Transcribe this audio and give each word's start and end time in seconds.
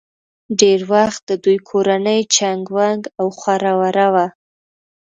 ډېر 0.59 0.79
وخت 0.93 1.21
د 1.29 1.31
دوي 1.43 1.57
کورنۍ 1.69 2.19
چنګ 2.35 2.61
ونګ 2.75 3.01
او 3.19 3.27
خوره 3.39 3.73
وره 3.79 4.07
وه 4.13 4.27